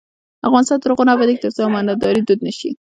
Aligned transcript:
افغانستان 0.47 0.77
تر 0.81 0.89
هغو 0.91 1.07
نه 1.07 1.13
ابادیږي، 1.15 1.41
ترڅو 1.43 1.59
امانتداري 1.67 2.21
دود 2.23 2.39
نشي. 2.47 2.69